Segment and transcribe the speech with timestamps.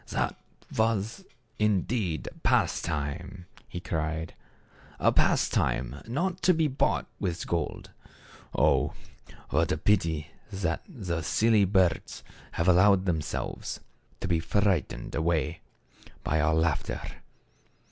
[0.09, 0.35] "That
[0.75, 1.25] was,
[1.59, 4.33] indeed, pastime," he cried;"
[4.99, 7.91] a pastime not to be bought with gold.
[8.57, 8.93] Oh!
[9.51, 13.79] what a pity that the silly birds have allowed them selves
[14.21, 15.61] to be frightened away
[16.23, 16.99] by our laughter.